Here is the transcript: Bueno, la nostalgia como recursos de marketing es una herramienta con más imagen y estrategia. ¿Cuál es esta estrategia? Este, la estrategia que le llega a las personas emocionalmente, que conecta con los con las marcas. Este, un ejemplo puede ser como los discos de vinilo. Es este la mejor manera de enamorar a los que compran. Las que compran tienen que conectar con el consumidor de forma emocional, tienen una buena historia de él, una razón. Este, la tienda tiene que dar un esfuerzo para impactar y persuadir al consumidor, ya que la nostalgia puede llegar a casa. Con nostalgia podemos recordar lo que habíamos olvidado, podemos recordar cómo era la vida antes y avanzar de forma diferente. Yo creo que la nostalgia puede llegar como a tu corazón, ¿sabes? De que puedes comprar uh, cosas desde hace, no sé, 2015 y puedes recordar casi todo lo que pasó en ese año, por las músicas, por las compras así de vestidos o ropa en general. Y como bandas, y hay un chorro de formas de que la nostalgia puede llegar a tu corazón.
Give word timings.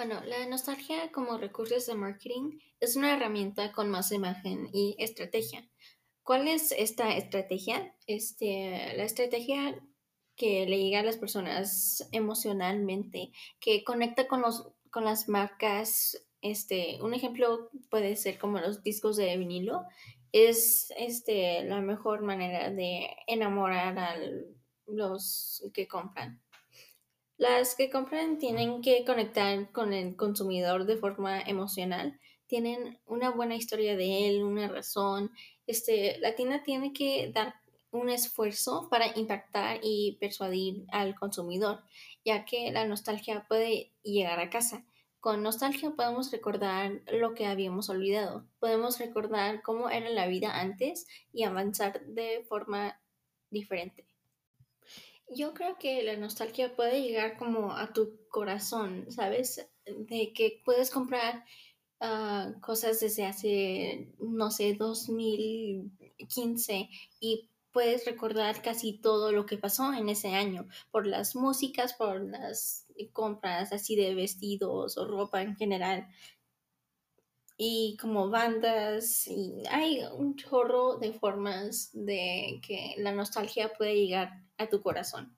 Bueno, 0.00 0.22
la 0.24 0.46
nostalgia 0.46 1.12
como 1.12 1.36
recursos 1.36 1.84
de 1.84 1.94
marketing 1.94 2.58
es 2.80 2.96
una 2.96 3.12
herramienta 3.12 3.70
con 3.70 3.90
más 3.90 4.12
imagen 4.12 4.70
y 4.72 4.96
estrategia. 4.98 5.68
¿Cuál 6.22 6.48
es 6.48 6.72
esta 6.72 7.14
estrategia? 7.14 7.94
Este, 8.06 8.94
la 8.96 9.04
estrategia 9.04 9.78
que 10.36 10.64
le 10.64 10.78
llega 10.78 11.00
a 11.00 11.02
las 11.02 11.18
personas 11.18 12.08
emocionalmente, 12.12 13.30
que 13.60 13.84
conecta 13.84 14.26
con 14.26 14.40
los 14.40 14.72
con 14.90 15.04
las 15.04 15.28
marcas. 15.28 16.26
Este, 16.40 16.96
un 17.02 17.12
ejemplo 17.12 17.68
puede 17.90 18.16
ser 18.16 18.38
como 18.38 18.58
los 18.58 18.82
discos 18.82 19.18
de 19.18 19.36
vinilo. 19.36 19.84
Es 20.32 20.94
este 20.96 21.62
la 21.64 21.82
mejor 21.82 22.22
manera 22.22 22.70
de 22.70 23.10
enamorar 23.26 23.98
a 23.98 24.16
los 24.86 25.62
que 25.74 25.86
compran. 25.86 26.40
Las 27.40 27.74
que 27.74 27.88
compran 27.88 28.36
tienen 28.36 28.82
que 28.82 29.02
conectar 29.06 29.72
con 29.72 29.94
el 29.94 30.14
consumidor 30.14 30.84
de 30.84 30.98
forma 30.98 31.40
emocional, 31.40 32.20
tienen 32.46 33.00
una 33.06 33.30
buena 33.30 33.54
historia 33.54 33.96
de 33.96 34.28
él, 34.28 34.44
una 34.44 34.68
razón. 34.68 35.30
Este, 35.66 36.18
la 36.18 36.34
tienda 36.34 36.62
tiene 36.62 36.92
que 36.92 37.32
dar 37.32 37.54
un 37.92 38.10
esfuerzo 38.10 38.88
para 38.90 39.16
impactar 39.18 39.80
y 39.82 40.18
persuadir 40.20 40.84
al 40.92 41.14
consumidor, 41.14 41.82
ya 42.26 42.44
que 42.44 42.72
la 42.72 42.84
nostalgia 42.84 43.46
puede 43.48 43.94
llegar 44.02 44.38
a 44.38 44.50
casa. 44.50 44.84
Con 45.18 45.42
nostalgia 45.42 45.92
podemos 45.92 46.30
recordar 46.30 47.00
lo 47.10 47.32
que 47.32 47.46
habíamos 47.46 47.88
olvidado, 47.88 48.46
podemos 48.58 48.98
recordar 48.98 49.62
cómo 49.62 49.88
era 49.88 50.10
la 50.10 50.26
vida 50.26 50.60
antes 50.60 51.06
y 51.32 51.44
avanzar 51.44 52.04
de 52.04 52.44
forma 52.46 53.00
diferente. 53.48 54.09
Yo 55.32 55.54
creo 55.54 55.78
que 55.78 56.02
la 56.02 56.16
nostalgia 56.16 56.74
puede 56.74 57.02
llegar 57.02 57.36
como 57.36 57.72
a 57.72 57.92
tu 57.92 58.18
corazón, 58.28 59.06
¿sabes? 59.10 59.64
De 59.86 60.32
que 60.32 60.60
puedes 60.64 60.90
comprar 60.90 61.44
uh, 62.00 62.58
cosas 62.60 62.98
desde 62.98 63.26
hace, 63.26 64.12
no 64.18 64.50
sé, 64.50 64.74
2015 64.74 66.88
y 67.20 67.48
puedes 67.72 68.06
recordar 68.06 68.60
casi 68.60 68.94
todo 68.94 69.30
lo 69.30 69.46
que 69.46 69.56
pasó 69.56 69.92
en 69.92 70.08
ese 70.08 70.34
año, 70.34 70.66
por 70.90 71.06
las 71.06 71.36
músicas, 71.36 71.94
por 71.94 72.20
las 72.20 72.86
compras 73.12 73.72
así 73.72 73.94
de 73.94 74.16
vestidos 74.16 74.98
o 74.98 75.06
ropa 75.06 75.42
en 75.42 75.54
general. 75.54 76.08
Y 77.56 77.96
como 78.00 78.30
bandas, 78.30 79.28
y 79.28 79.62
hay 79.70 80.00
un 80.16 80.34
chorro 80.34 80.96
de 80.96 81.12
formas 81.12 81.90
de 81.92 82.60
que 82.66 82.96
la 82.98 83.12
nostalgia 83.12 83.72
puede 83.74 83.94
llegar 83.94 84.49
a 84.60 84.68
tu 84.68 84.80
corazón. 84.82 85.36